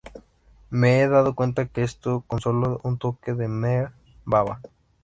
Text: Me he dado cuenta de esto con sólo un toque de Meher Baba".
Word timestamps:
Me 0.71 0.99
he 0.99 1.07
dado 1.07 1.35
cuenta 1.35 1.63
de 1.63 1.83
esto 1.83 2.23
con 2.25 2.39
sólo 2.41 2.81
un 2.83 2.97
toque 2.97 3.33
de 3.35 3.47
Meher 3.47 3.91
Baba". 4.25 4.59